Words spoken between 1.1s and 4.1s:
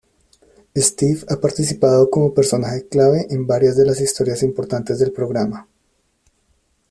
ha participado como personaje clave en varias de las